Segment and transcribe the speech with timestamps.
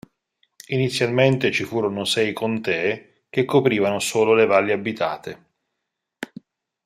[0.69, 5.45] Inizialmente ci furono sei contee, che coprivano solo le valli abitate.